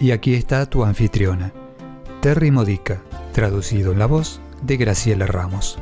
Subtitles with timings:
[0.00, 1.52] Y aquí está tu anfitriona,
[2.22, 3.02] Terry Modica,
[3.32, 5.76] traducido en la voz de Graciela Ramos.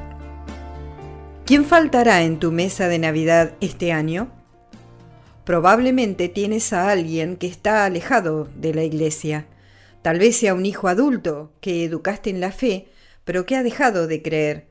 [1.44, 4.32] ¿Quién faltará en tu mesa de Navidad este año?
[5.44, 9.46] Probablemente tienes a alguien que está alejado de la iglesia.
[10.00, 12.88] Tal vez sea un hijo adulto que educaste en la fe,
[13.24, 14.68] pero que ha dejado de creer.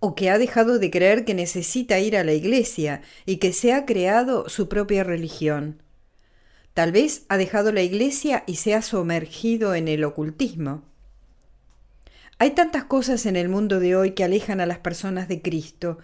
[0.00, 3.74] O que ha dejado de creer que necesita ir a la iglesia y que se
[3.74, 5.83] ha creado su propia religión.
[6.74, 10.82] Tal vez ha dejado la iglesia y se ha sumergido en el ocultismo.
[12.38, 15.98] Hay tantas cosas en el mundo de hoy que alejan a las personas de Cristo.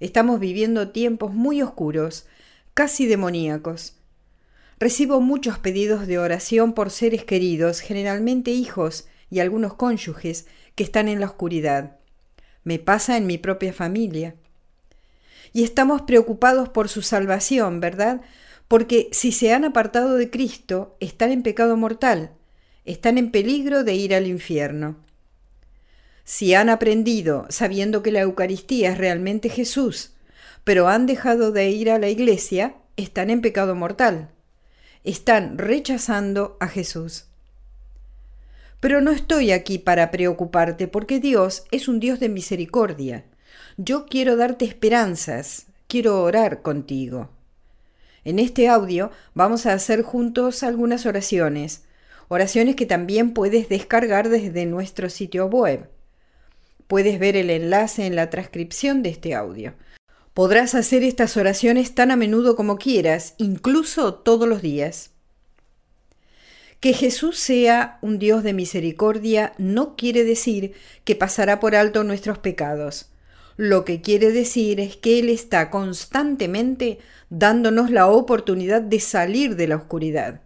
[0.00, 2.26] Estamos viviendo tiempos muy oscuros,
[2.74, 3.94] casi demoníacos.
[4.80, 11.06] Recibo muchos pedidos de oración por seres queridos, generalmente hijos y algunos cónyuges que están
[11.06, 11.96] en la oscuridad.
[12.64, 14.34] Me pasa en mi propia familia.
[15.52, 18.20] Y estamos preocupados por su salvación, ¿verdad?
[18.68, 22.32] Porque si se han apartado de Cristo, están en pecado mortal,
[22.84, 24.96] están en peligro de ir al infierno.
[26.24, 30.12] Si han aprendido sabiendo que la Eucaristía es realmente Jesús,
[30.64, 34.28] pero han dejado de ir a la iglesia, están en pecado mortal.
[35.04, 37.24] Están rechazando a Jesús.
[38.80, 43.24] Pero no estoy aquí para preocuparte porque Dios es un Dios de misericordia.
[43.78, 47.30] Yo quiero darte esperanzas, quiero orar contigo.
[48.28, 51.84] En este audio vamos a hacer juntos algunas oraciones,
[52.28, 55.88] oraciones que también puedes descargar desde nuestro sitio web.
[56.88, 59.72] Puedes ver el enlace en la transcripción de este audio.
[60.34, 65.12] Podrás hacer estas oraciones tan a menudo como quieras, incluso todos los días.
[66.80, 70.74] Que Jesús sea un Dios de misericordia no quiere decir
[71.04, 73.08] que pasará por alto nuestros pecados.
[73.58, 79.66] Lo que quiere decir es que Él está constantemente dándonos la oportunidad de salir de
[79.66, 80.42] la oscuridad.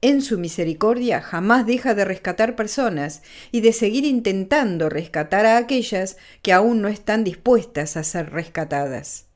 [0.00, 6.16] En su misericordia jamás deja de rescatar personas y de seguir intentando rescatar a aquellas
[6.40, 9.26] que aún no están dispuestas a ser rescatadas.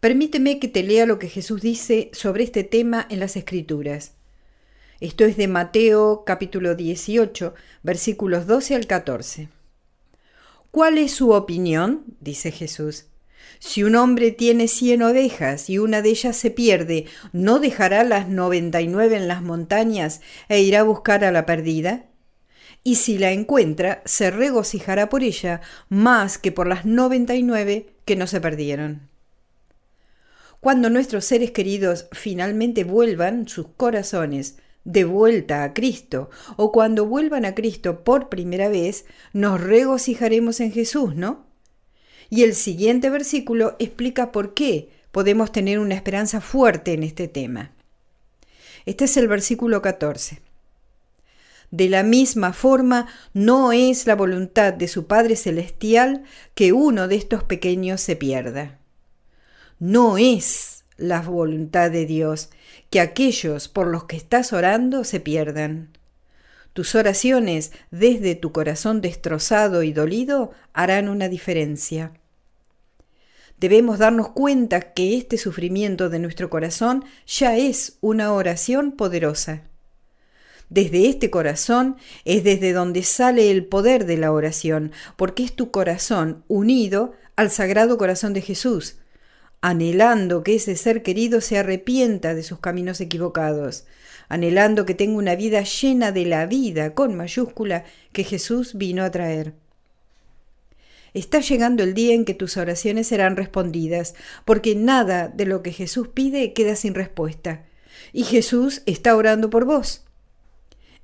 [0.00, 4.12] Permíteme que te lea lo que Jesús dice sobre este tema en las Escrituras.
[5.00, 7.52] Esto es de Mateo capítulo 18,
[7.82, 9.57] versículos 12 al 14.
[10.78, 12.04] ¿Cuál es su opinión?
[12.20, 13.06] dice Jesús.
[13.58, 18.28] Si un hombre tiene cien ovejas y una de ellas se pierde, ¿no dejará las
[18.28, 22.04] noventa y nueve en las montañas e irá a buscar a la perdida?
[22.84, 27.88] Y si la encuentra, se regocijará por ella más que por las noventa y nueve
[28.04, 29.08] que no se perdieron.
[30.60, 37.44] Cuando nuestros seres queridos finalmente vuelvan sus corazones de vuelta a Cristo, o cuando vuelvan
[37.44, 41.46] a Cristo por primera vez, nos regocijaremos en Jesús, ¿no?
[42.30, 47.72] Y el siguiente versículo explica por qué podemos tener una esperanza fuerte en este tema.
[48.86, 50.40] Este es el versículo 14.
[51.70, 56.24] De la misma forma, no es la voluntad de su Padre Celestial
[56.54, 58.78] que uno de estos pequeños se pierda.
[59.78, 62.50] No es la voluntad de Dios
[62.90, 65.96] que aquellos por los que estás orando se pierdan.
[66.74, 72.12] Tus oraciones desde tu corazón destrozado y dolido harán una diferencia.
[73.58, 79.62] Debemos darnos cuenta que este sufrimiento de nuestro corazón ya es una oración poderosa.
[80.70, 85.70] Desde este corazón es desde donde sale el poder de la oración, porque es tu
[85.70, 88.98] corazón unido al Sagrado Corazón de Jesús,
[89.60, 93.86] anhelando que ese ser querido se arrepienta de sus caminos equivocados,
[94.28, 99.10] anhelando que tenga una vida llena de la vida con mayúscula que Jesús vino a
[99.10, 99.54] traer.
[101.14, 104.14] Está llegando el día en que tus oraciones serán respondidas,
[104.44, 107.64] porque nada de lo que Jesús pide queda sin respuesta.
[108.12, 110.04] Y Jesús está orando por vos.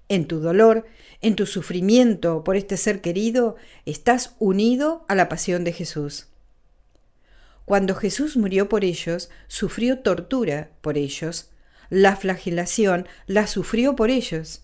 [0.09, 0.87] En tu dolor,
[1.23, 6.29] en tu sufrimiento por este ser querido, estás unido a la pasión de Jesús.
[7.65, 11.51] Cuando Jesús murió por ellos, sufrió tortura por ellos.
[11.91, 14.63] La flagelación la sufrió por ellos.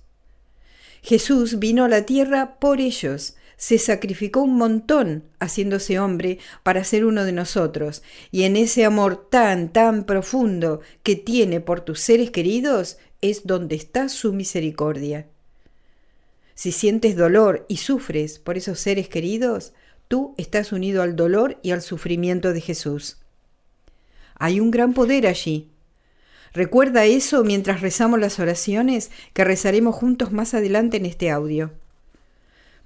[1.02, 7.04] Jesús vino a la tierra por ellos, se sacrificó un montón haciéndose hombre para ser
[7.04, 12.30] uno de nosotros, y en ese amor tan, tan profundo que tiene por tus seres
[12.30, 15.26] queridos, es donde está su misericordia.
[16.54, 19.72] Si sientes dolor y sufres por esos seres queridos,
[20.10, 23.18] tú estás unido al dolor y al sufrimiento de Jesús.
[24.34, 25.70] Hay un gran poder allí.
[26.52, 31.70] Recuerda eso mientras rezamos las oraciones que rezaremos juntos más adelante en este audio.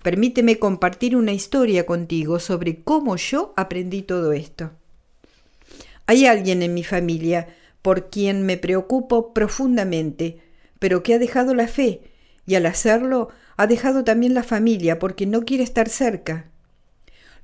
[0.03, 4.73] Permíteme compartir una historia contigo sobre cómo yo aprendí todo esto.
[6.05, 7.49] Hay alguien en mi familia
[7.81, 10.43] por quien me preocupo profundamente,
[10.79, 12.03] pero que ha dejado la fe
[12.47, 16.51] y al hacerlo ha dejado también la familia porque no quiere estar cerca.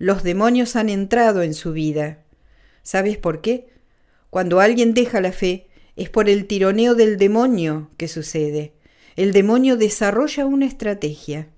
[0.01, 2.21] Los demonios han entrado en su vida.
[2.83, 3.69] ¿Sabes por qué?
[4.31, 8.73] Cuando alguien deja la fe es por el tironeo del demonio que sucede.
[9.15, 11.49] El demonio desarrolla una estrategia.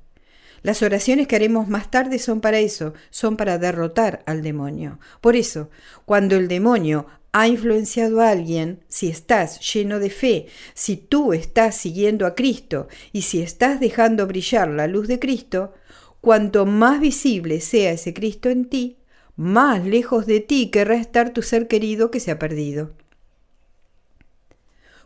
[0.62, 4.98] Las oraciones que haremos más tarde son para eso, son para derrotar al demonio.
[5.20, 5.70] Por eso,
[6.04, 11.76] cuando el demonio ha influenciado a alguien, si estás lleno de fe, si tú estás
[11.76, 15.74] siguiendo a Cristo y si estás dejando brillar la luz de Cristo,
[16.22, 18.96] cuanto más visible sea ese Cristo en ti,
[19.36, 22.92] más lejos de ti querrá estar tu ser querido que se ha perdido.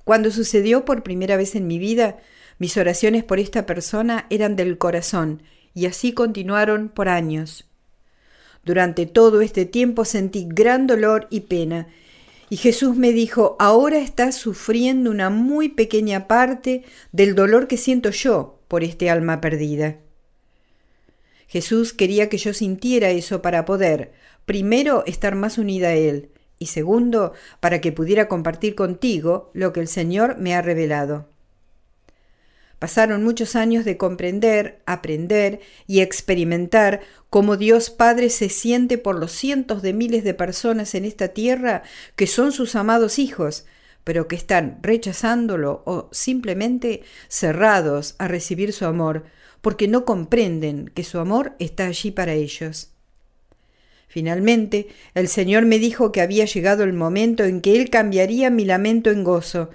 [0.05, 2.19] Cuando sucedió por primera vez en mi vida,
[2.59, 5.43] mis oraciones por esta persona eran del corazón
[5.75, 7.67] y así continuaron por años.
[8.65, 11.89] Durante todo este tiempo sentí gran dolor y pena
[12.51, 18.11] y Jesús me dijo, ahora estás sufriendo una muy pequeña parte del dolor que siento
[18.11, 19.97] yo por este alma perdida.
[21.47, 24.13] Jesús quería que yo sintiera eso para poder,
[24.45, 29.81] primero, estar más unida a Él, y segundo, para que pudiera compartir contigo lo que
[29.81, 31.29] el Señor me ha revelado.
[32.79, 37.01] Pasaron muchos años de comprender, aprender y experimentar
[37.31, 41.83] cómo Dios Padre se siente por los cientos de miles de personas en esta tierra
[42.17, 43.65] que son sus amados hijos,
[44.05, 49.25] pero que están rechazándolo o simplemente cerrados a recibir su amor,
[49.61, 52.91] porque no comprenden que su amor está allí para ellos.
[54.09, 58.65] Finalmente, el Señor me dijo que había llegado el momento en que Él cambiaría mi
[58.65, 59.71] lamento en gozo,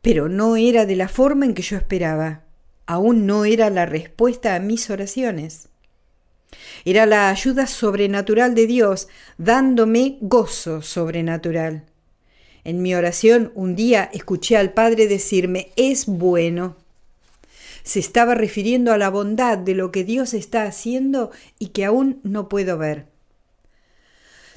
[0.00, 2.44] pero no era de la forma en que yo esperaba.
[2.86, 5.68] Aún no era la respuesta a mis oraciones.
[6.84, 11.84] Era la ayuda sobrenatural de Dios dándome gozo sobrenatural.
[12.64, 16.76] En mi oración un día escuché al Padre decirme, es bueno.
[17.82, 22.20] Se estaba refiriendo a la bondad de lo que Dios está haciendo y que aún
[22.22, 23.06] no puedo ver.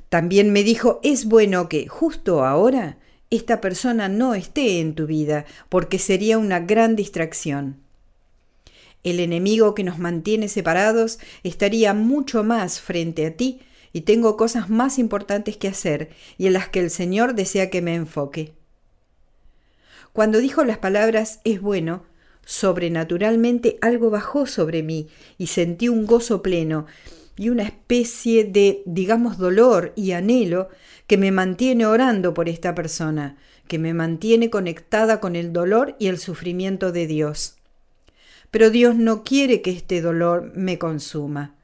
[0.09, 2.97] También me dijo, es bueno que justo ahora
[3.29, 7.77] esta persona no esté en tu vida, porque sería una gran distracción.
[9.03, 13.61] El enemigo que nos mantiene separados estaría mucho más frente a ti
[13.93, 17.81] y tengo cosas más importantes que hacer y en las que el Señor desea que
[17.81, 18.53] me enfoque.
[20.13, 22.03] Cuando dijo las palabras es bueno,
[22.45, 25.07] sobrenaturalmente algo bajó sobre mí
[25.37, 26.85] y sentí un gozo pleno
[27.37, 30.69] y una especie de, digamos, dolor y anhelo
[31.07, 36.07] que me mantiene orando por esta persona, que me mantiene conectada con el dolor y
[36.07, 37.55] el sufrimiento de Dios.
[38.51, 41.55] Pero Dios no quiere que este dolor me consuma.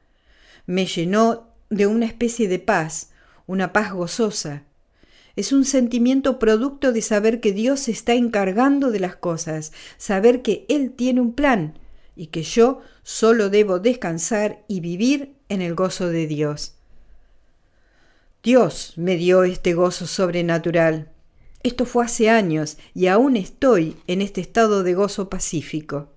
[0.66, 3.10] Me llenó de una especie de paz,
[3.46, 4.64] una paz gozosa.
[5.38, 10.42] Es un sentimiento producto de saber que Dios se está encargando de las cosas, saber
[10.42, 11.78] que Él tiene un plan
[12.16, 16.74] y que yo solo debo descansar y vivir en el gozo de Dios.
[18.42, 21.12] Dios me dio este gozo sobrenatural.
[21.62, 26.08] Esto fue hace años y aún estoy en este estado de gozo pacífico.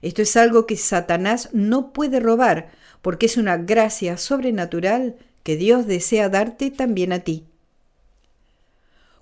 [0.00, 2.70] Esto es algo que Satanás no puede robar
[3.02, 7.44] porque es una gracia sobrenatural que Dios desea darte también a ti.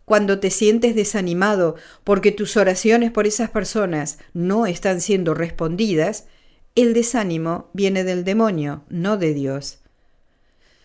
[0.06, 6.28] Cuando te sientes desanimado porque tus oraciones por esas personas no están siendo respondidas,
[6.76, 9.80] el desánimo viene del demonio, no de Dios.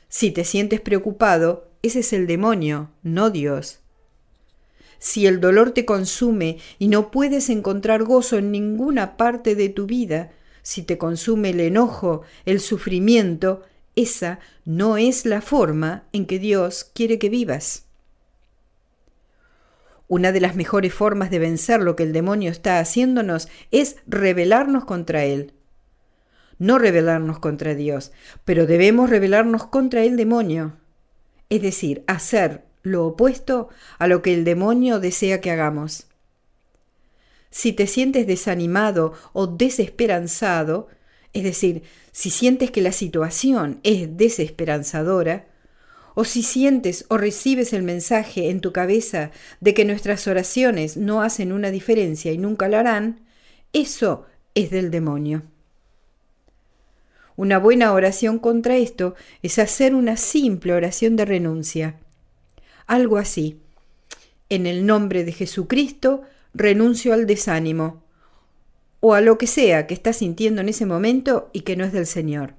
[0.10, 3.82] Si te sientes preocupado, ese es el demonio, no Dios.
[4.98, 9.86] Si el dolor te consume y no puedes encontrar gozo en ninguna parte de tu
[9.86, 10.32] vida,
[10.64, 13.62] si te consume el enojo, el sufrimiento,
[13.96, 17.86] esa no es la forma en que Dios quiere que vivas.
[20.12, 24.84] Una de las mejores formas de vencer lo que el demonio está haciéndonos es rebelarnos
[24.84, 25.54] contra él
[26.62, 28.12] no rebelarnos contra Dios,
[28.46, 30.78] pero debemos rebelarnos contra el demonio,
[31.50, 36.06] es decir, hacer lo opuesto a lo que el demonio desea que hagamos.
[37.50, 40.88] Si te sientes desanimado o desesperanzado,
[41.34, 45.48] es decir, si sientes que la situación es desesperanzadora,
[46.14, 51.22] o si sientes o recibes el mensaje en tu cabeza de que nuestras oraciones no
[51.22, 53.22] hacen una diferencia y nunca la harán,
[53.74, 54.26] eso
[54.56, 55.44] es del demonio.
[57.38, 61.96] Una buena oración contra esto es hacer una simple oración de renuncia.
[62.88, 63.60] Algo así.
[64.50, 68.04] En el nombre de Jesucristo renuncio al desánimo
[69.00, 71.94] o a lo que sea que estás sintiendo en ese momento y que no es
[71.94, 72.54] del Señor.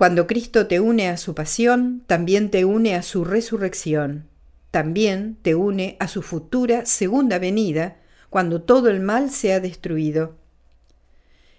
[0.00, 4.30] Cuando Cristo te une a su pasión, también te une a su resurrección,
[4.70, 7.98] también te une a su futura segunda venida,
[8.30, 10.38] cuando todo el mal sea destruido.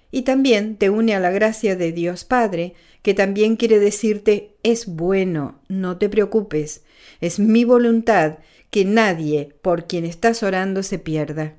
[0.10, 4.88] Y también te une a la gracia de Dios Padre, que también quiere decirte, es
[4.88, 6.82] bueno, no te preocupes,
[7.20, 8.40] es mi voluntad
[8.72, 11.58] que nadie por quien estás orando se pierda.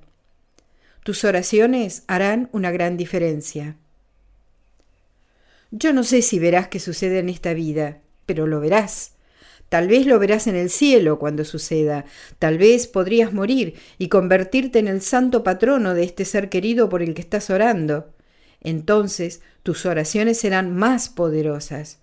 [1.05, 3.77] Tus oraciones harán una gran diferencia.
[5.75, 9.13] Yo no sé si verás qué sucede en esta vida, pero lo verás.
[9.71, 12.05] Tal vez lo verás en el cielo cuando suceda,
[12.39, 17.01] tal vez podrías morir y convertirte en el santo patrono de este ser querido por
[17.01, 18.13] el que estás orando.
[18.61, 22.01] Entonces tus oraciones serán más poderosas.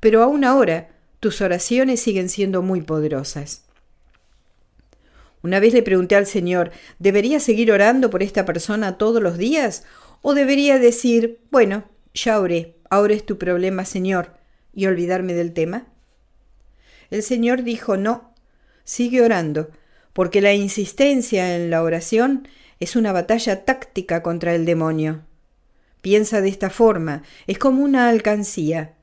[0.00, 3.64] Pero aún ahora, tus oraciones siguen siendo muy poderosas.
[5.42, 9.84] Una vez le pregunté al Señor, ¿debería seguir orando por esta persona todos los días?
[10.20, 14.32] ¿O debería decir, bueno, ya oré, ahora es tu problema, Señor,
[14.72, 15.86] y olvidarme del tema?
[17.10, 18.34] El Señor dijo, no,
[18.84, 19.70] sigue orando,
[20.12, 22.48] porque la insistencia en la oración
[22.80, 25.22] es una batalla táctica contra el demonio.
[26.00, 28.94] Piensa de esta forma, es como una alcancía.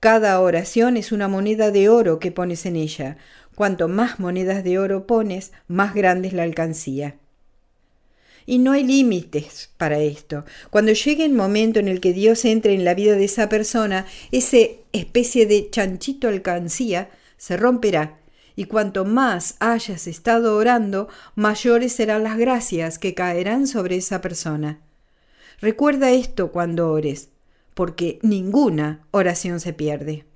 [0.00, 3.18] Cada oración es una moneda de oro que pones en ella,
[3.60, 7.16] Cuanto más monedas de oro pones, más grande es la alcancía.
[8.46, 10.44] Y no hay límites para esto.
[10.70, 14.06] Cuando llegue el momento en el que Dios entre en la vida de esa persona,
[14.32, 18.18] ese especie de chanchito alcancía se romperá.
[18.56, 24.80] Y cuanto más hayas estado orando, mayores serán las gracias que caerán sobre esa persona.
[25.60, 27.28] Recuerda esto cuando ores,
[27.74, 30.29] porque ninguna oración se pierde.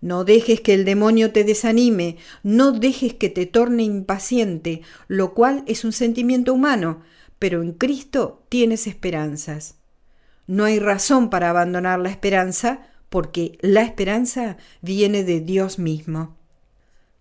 [0.00, 5.64] No dejes que el demonio te desanime, no dejes que te torne impaciente, lo cual
[5.66, 7.02] es un sentimiento humano,
[7.38, 9.74] pero en Cristo tienes esperanzas.
[10.46, 16.36] No hay razón para abandonar la esperanza, porque la esperanza viene de Dios mismo.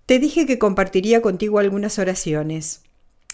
[0.05, 2.83] Te dije que compartiría contigo algunas oraciones.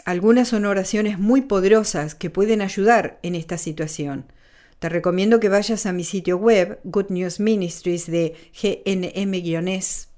[0.06, 4.26] Algunas son oraciones muy poderosas que pueden ayudar en esta situación.
[4.84, 10.12] Te recomiendo que vayas a mi sitio web, Good News Ministries de gnm-es.org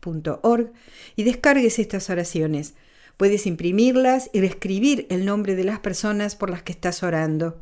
[1.16, 2.74] y descargues estas oraciones.
[3.16, 7.62] Puedes imprimirlas y escribir el nombre de las personas por las que estás orando.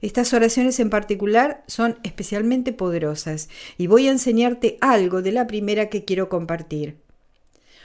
[0.00, 5.88] Estas oraciones en particular son especialmente poderosas y voy a enseñarte algo de la primera
[5.88, 6.96] que quiero compartir.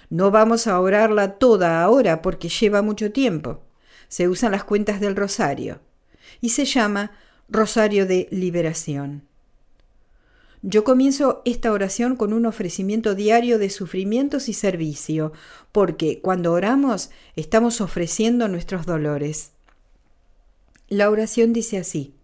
[0.10, 3.62] No vamos a orarla toda ahora porque lleva mucho tiempo.
[4.08, 5.80] Se usan las cuentas del rosario
[6.42, 7.12] y se llama
[7.54, 9.22] Rosario de Liberación.
[10.64, 15.34] Yo comienzo esta oración con un ofrecimiento diario de sufrimientos y servicio,
[15.72, 19.52] porque cuando oramos estamos ofreciendo nuestros dolores.
[20.90, 22.16] La oración dice así.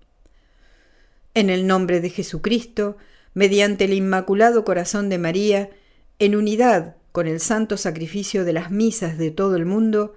[1.35, 2.97] En el nombre de Jesucristo,
[3.35, 5.69] mediante el Inmaculado Corazón de María,
[6.17, 10.15] en unidad con el santo sacrificio de las misas de todo el mundo,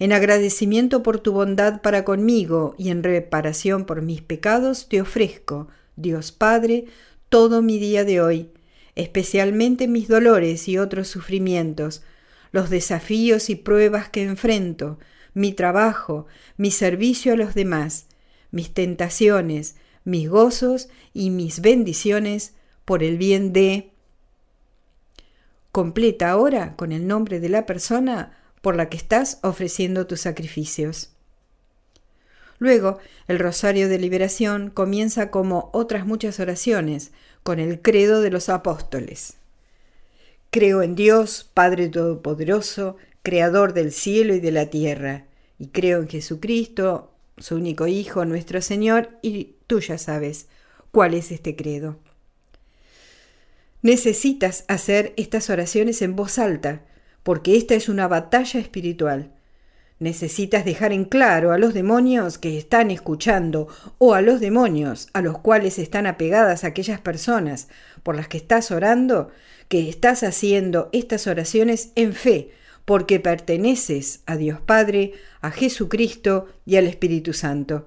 [0.00, 5.68] en agradecimiento por tu bondad para conmigo y en reparación por mis pecados, te ofrezco,
[5.94, 6.86] Dios Padre,
[7.28, 8.50] todo mi día de hoy,
[8.96, 12.02] especialmente mis dolores y otros sufrimientos,
[12.50, 14.98] los desafíos y pruebas que enfrento,
[15.34, 16.26] mi trabajo,
[16.56, 18.06] mi servicio a los demás,
[18.50, 22.54] mis tentaciones, mis gozos y mis bendiciones
[22.86, 23.90] por el bien de...
[25.72, 31.10] Completa ahora con el nombre de la persona por la que estás ofreciendo tus sacrificios.
[32.58, 37.10] Luego, el rosario de liberación comienza como otras muchas oraciones,
[37.42, 39.38] con el credo de los apóstoles.
[40.50, 45.24] Creo en Dios, Padre Todopoderoso, Creador del cielo y de la tierra,
[45.58, 50.46] y creo en Jesucristo, su único Hijo, nuestro Señor, y tú ya sabes
[50.90, 51.96] cuál es este credo.
[53.82, 56.82] Necesitas hacer estas oraciones en voz alta,
[57.22, 59.30] porque esta es una batalla espiritual.
[59.98, 65.20] Necesitas dejar en claro a los demonios que están escuchando o a los demonios a
[65.20, 67.68] los cuales están apegadas aquellas personas
[68.02, 69.30] por las que estás orando,
[69.68, 72.50] que estás haciendo estas oraciones en fe,
[72.86, 75.12] porque perteneces a Dios Padre,
[75.42, 77.86] a Jesucristo y al Espíritu Santo.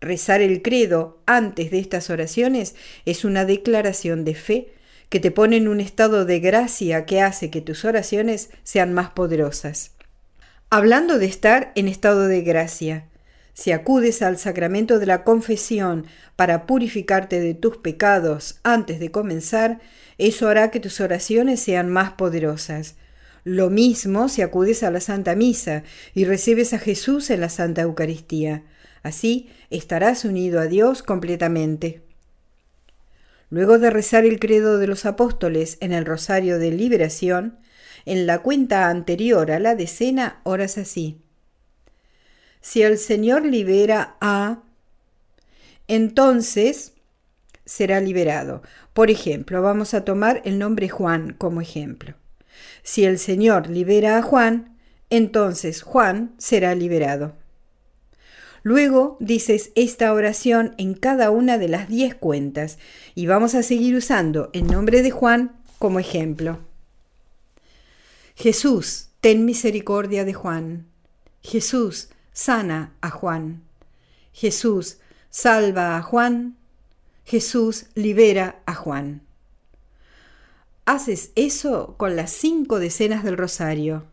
[0.00, 4.72] Rezar el credo antes de estas oraciones es una declaración de fe
[5.10, 9.10] que te pone en un estado de gracia que hace que tus oraciones sean más
[9.10, 9.96] poderosas.
[10.70, 13.08] Hablando de estar en estado de gracia,
[13.52, 19.80] si acudes al sacramento de la confesión para purificarte de tus pecados antes de comenzar,
[20.16, 22.94] eso hará que tus oraciones sean más poderosas.
[23.42, 25.82] Lo mismo si acudes a la Santa Misa
[26.14, 28.62] y recibes a Jesús en la Santa Eucaristía.
[29.02, 32.09] Así estarás unido a Dios completamente.
[33.50, 37.58] Luego de rezar el credo de los apóstoles en el rosario de liberación,
[38.06, 41.20] en la cuenta anterior a la decena oras así.
[42.60, 44.62] Si el Señor libera a,
[45.88, 46.92] entonces
[47.64, 48.62] será liberado.
[48.92, 52.14] Por ejemplo, vamos a tomar el nombre Juan como ejemplo.
[52.82, 54.78] Si el Señor libera a Juan,
[55.08, 57.39] entonces Juan será liberado.
[58.62, 62.78] Luego dices esta oración en cada una de las diez cuentas
[63.14, 66.58] y vamos a seguir usando el nombre de Juan como ejemplo.
[68.34, 70.86] Jesús, ten misericordia de Juan.
[71.42, 73.62] Jesús, sana a Juan.
[74.32, 74.98] Jesús,
[75.30, 76.56] salva a Juan.
[77.24, 79.22] Jesús, libera a Juan.
[80.84, 84.04] Haces eso con las cinco decenas del rosario.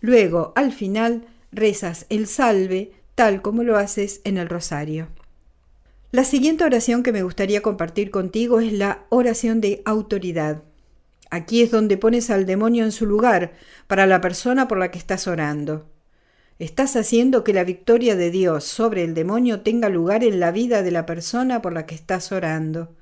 [0.00, 5.08] Luego, al final, rezas el salve tal como lo haces en el rosario.
[6.10, 10.62] La siguiente oración que me gustaría compartir contigo es la oración de autoridad.
[11.30, 13.54] Aquí es donde pones al demonio en su lugar
[13.88, 15.90] para la persona por la que estás orando.
[16.60, 20.84] Estás haciendo que la victoria de Dios sobre el demonio tenga lugar en la vida
[20.84, 22.94] de la persona por la que estás orando.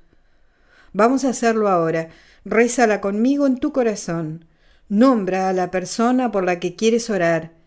[0.91, 2.09] Vamos a hacerlo ahora.
[2.45, 4.45] Rézala conmigo en tu corazón.
[4.89, 7.62] Nombra a la persona por la que quieres orar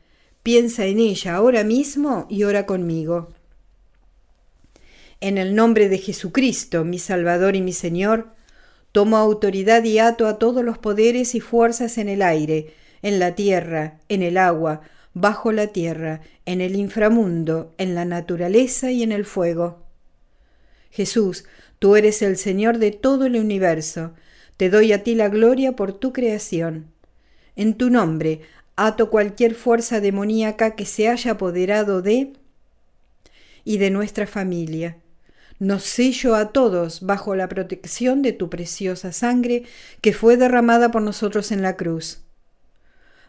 [0.46, 3.30] Piensa en ella ahora mismo y ora conmigo.
[5.20, 8.28] En el nombre de Jesucristo, mi Salvador y mi Señor,
[8.92, 12.72] tomo autoridad y ato a todos los poderes y fuerzas en el aire,
[13.02, 14.82] en la tierra, en el agua,
[15.14, 19.82] bajo la tierra, en el inframundo, en la naturaleza y en el fuego.
[20.92, 21.44] Jesús,
[21.80, 24.12] tú eres el Señor de todo el universo,
[24.56, 26.92] te doy a ti la gloria por tu creación.
[27.56, 28.42] En tu nombre
[28.76, 32.34] ato cualquier fuerza demoníaca que se haya apoderado de
[33.64, 34.98] y de nuestra familia.
[35.58, 39.64] Nos sello a todos bajo la protección de tu preciosa sangre
[40.02, 42.20] que fue derramada por nosotros en la cruz.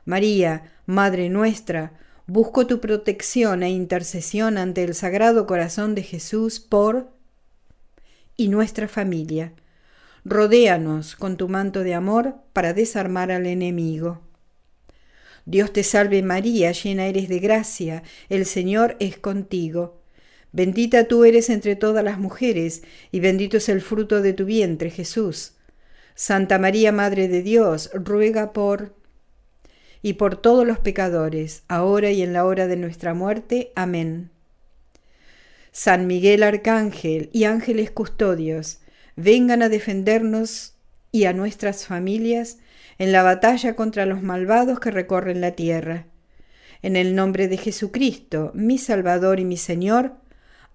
[0.03, 1.93] María, Madre nuestra,
[2.27, 7.09] busco tu protección e intercesión ante el Sagrado Corazón de Jesús por
[8.37, 9.53] y nuestra familia.
[10.23, 14.26] Rodéanos con tu manto de amor para desarmar al enemigo.
[15.47, 20.01] Dios te salve María, llena eres de gracia, el Señor es contigo.
[20.51, 22.83] Bendita tú eres entre todas las mujeres,
[23.13, 25.53] y bendito es el fruto de tu vientre, Jesús.
[26.15, 28.93] Santa María, Madre de Dios, ruega por
[30.01, 33.71] y por todos los pecadores, ahora y en la hora de nuestra muerte.
[33.73, 34.31] Amén.
[35.71, 38.81] San Miguel Arcángel y ángeles custodios,
[39.15, 40.75] vengan a defendernos
[41.13, 42.57] y a nuestras familias
[42.97, 46.05] en la batalla contra los malvados que recorren la tierra.
[46.81, 50.13] En el nombre de Jesucristo, mi Salvador y mi Señor,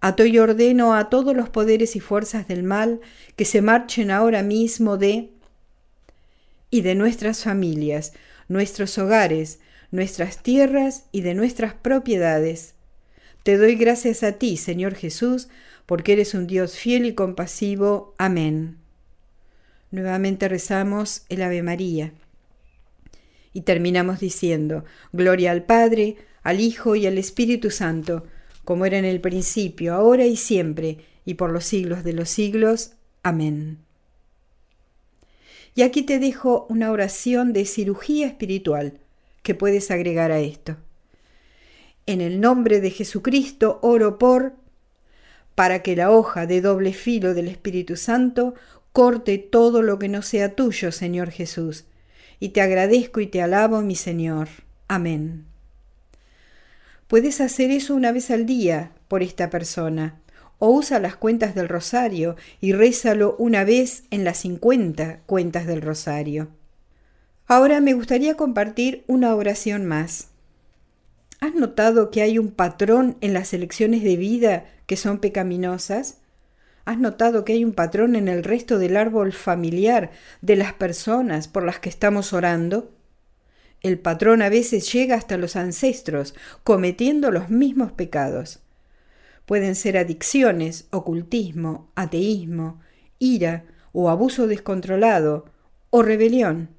[0.00, 3.00] ato y ordeno a todos los poderes y fuerzas del mal
[3.36, 5.30] que se marchen ahora mismo de
[6.70, 8.12] y de nuestras familias,
[8.48, 12.74] nuestros hogares, nuestras tierras y de nuestras propiedades.
[13.44, 15.48] Te doy gracias a ti, Señor Jesús,
[15.86, 18.14] porque eres un Dios fiel y compasivo.
[18.18, 18.81] Amén.
[19.92, 22.12] Nuevamente rezamos el Ave María.
[23.52, 28.26] Y terminamos diciendo, Gloria al Padre, al Hijo y al Espíritu Santo,
[28.64, 32.92] como era en el principio, ahora y siempre, y por los siglos de los siglos.
[33.22, 33.78] Amén.
[35.74, 38.98] Y aquí te dejo una oración de cirugía espiritual
[39.42, 40.76] que puedes agregar a esto.
[42.06, 44.54] En el nombre de Jesucristo oro por
[45.54, 48.54] para que la hoja de doble filo del Espíritu Santo
[48.92, 51.84] corte todo lo que no sea tuyo, Señor Jesús,
[52.38, 54.48] y te agradezco y te alabo, mi Señor.
[54.88, 55.46] Amén.
[57.08, 60.20] Puedes hacer eso una vez al día por esta persona,
[60.58, 65.82] o usa las cuentas del rosario y rézalo una vez en las cincuenta cuentas del
[65.82, 66.48] rosario.
[67.46, 70.28] Ahora me gustaría compartir una oración más.
[71.40, 76.21] ¿Has notado que hay un patrón en las elecciones de vida que son pecaminosas?
[76.84, 81.46] ¿Has notado que hay un patrón en el resto del árbol familiar de las personas
[81.46, 82.90] por las que estamos orando?
[83.82, 88.60] El patrón a veces llega hasta los ancestros, cometiendo los mismos pecados.
[89.46, 92.80] Pueden ser adicciones, ocultismo, ateísmo,
[93.18, 95.46] ira o abuso descontrolado
[95.90, 96.70] o rebelión.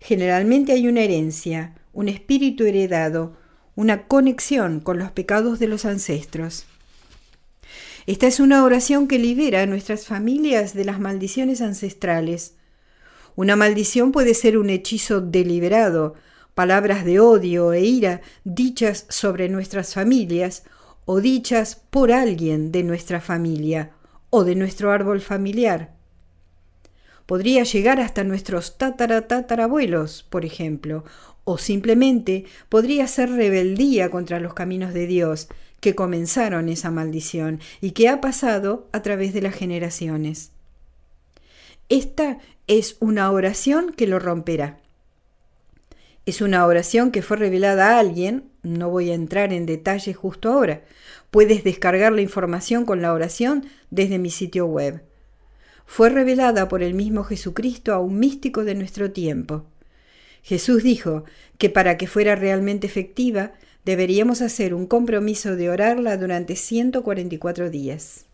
[0.00, 3.36] Generalmente hay una herencia, un espíritu heredado,
[3.76, 6.66] una conexión con los pecados de los ancestros.
[8.06, 12.56] Esta es una oración que libera a nuestras familias de las maldiciones ancestrales.
[13.34, 16.14] Una maldición puede ser un hechizo deliberado,
[16.54, 20.64] palabras de odio e ira dichas sobre nuestras familias
[21.06, 23.92] o dichas por alguien de nuestra familia
[24.28, 25.94] o de nuestro árbol familiar.
[27.24, 31.04] Podría llegar hasta nuestros tataratatarabuelos, por ejemplo,
[31.44, 35.48] o simplemente podría ser rebeldía contra los caminos de Dios
[35.84, 40.50] que comenzaron esa maldición y que ha pasado a través de las generaciones.
[41.90, 44.78] Esta es una oración que lo romperá.
[46.24, 50.50] Es una oración que fue revelada a alguien, no voy a entrar en detalle justo
[50.50, 50.80] ahora.
[51.30, 55.02] Puedes descargar la información con la oración desde mi sitio web.
[55.84, 59.66] Fue revelada por el mismo Jesucristo a un místico de nuestro tiempo.
[60.42, 61.24] Jesús dijo
[61.58, 63.52] que para que fuera realmente efectiva
[63.84, 68.26] deberíamos hacer un compromiso de orarla durante 144 días.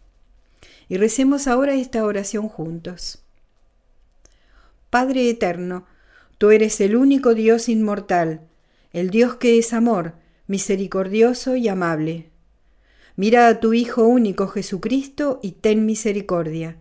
[0.88, 3.22] Y recemos ahora esta oración juntos.
[4.90, 5.86] Padre Eterno,
[6.40, 8.40] Tú eres el único Dios inmortal,
[8.94, 10.14] el Dios que es amor,
[10.46, 12.30] misericordioso y amable.
[13.14, 16.78] Mira a tu Hijo único Jesucristo y ten misericordia.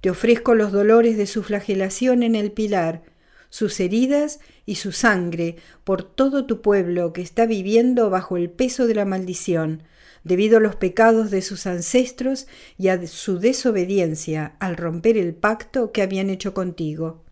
[0.00, 3.02] Te ofrezco los dolores de su flagelación en el pilar,
[3.56, 8.86] sus heridas y su sangre por todo tu pueblo que está viviendo bajo el peso
[8.86, 9.82] de la maldición,
[10.24, 15.90] debido a los pecados de sus ancestros y a su desobediencia al romper el pacto
[15.90, 17.24] que habían hecho contigo.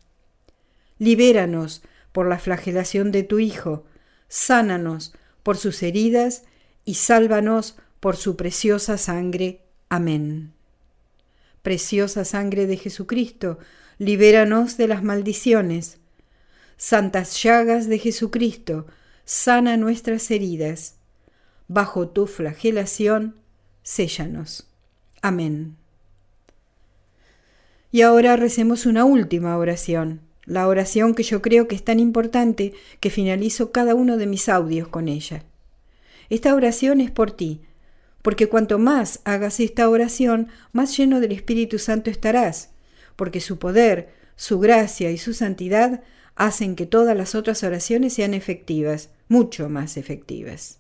[0.99, 3.85] Libéranos por la flagelación de tu Hijo,
[4.27, 6.45] sánanos por sus heridas
[6.87, 9.61] y sálvanos por su preciosa sangre.
[9.91, 10.55] Amén.
[11.61, 13.59] Preciosa sangre de Jesucristo,
[13.99, 15.99] libéranos de las maldiciones.
[16.77, 18.87] Santas llagas de Jesucristo,
[19.25, 20.97] sana nuestras heridas.
[21.69, 23.37] Bajo tu flagelación,
[23.83, 24.69] séllanos.
[25.23, 25.77] Amén.
[27.91, 32.75] Y ahora recemos una última oración la oración que yo creo que es tan importante
[33.01, 35.45] que finalizo cada uno de mis audios con ella.
[36.31, 37.63] Esta oración es por ti,
[38.23, 42.71] porque cuanto más hagas esta oración, más lleno del Espíritu Santo estarás,
[43.17, 46.03] porque su poder, su gracia y su santidad
[46.37, 50.79] hacen que todas las otras oraciones sean efectivas, mucho más efectivas.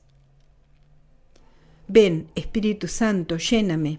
[1.87, 3.99] Ven, Espíritu Santo, lléname.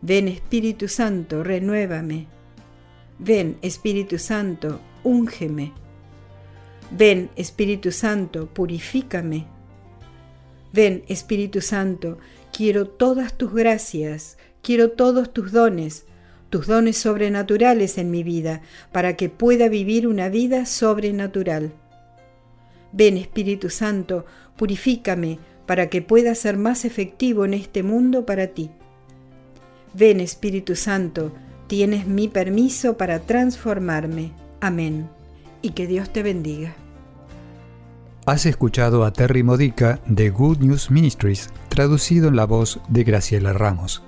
[0.00, 2.26] Ven, Espíritu Santo, renuévame.
[3.18, 5.72] Ven, Espíritu Santo, úngeme.
[6.90, 9.46] Ven, Espíritu Santo, purifícame.
[10.72, 12.18] Ven, Espíritu Santo,
[12.52, 16.04] quiero todas tus gracias, quiero todos tus dones,
[16.50, 21.72] tus dones sobrenaturales en mi vida, para que pueda vivir una vida sobrenatural.
[22.92, 24.24] Ven, Espíritu Santo,
[24.56, 28.70] purifícame, para que pueda ser más efectivo en este mundo para ti.
[29.94, 31.32] Ven, Espíritu Santo,
[31.68, 34.32] Tienes mi permiso para transformarme.
[34.60, 35.08] Amén.
[35.60, 36.74] Y que Dios te bendiga.
[38.24, 43.52] Has escuchado a Terry Modica de Good News Ministries, traducido en la voz de Graciela
[43.52, 44.07] Ramos.